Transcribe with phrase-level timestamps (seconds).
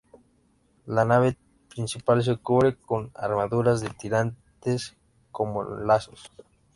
[0.87, 1.37] La nave
[1.69, 4.97] principal se cubre con armadura de tirantes
[5.31, 6.31] con lazos.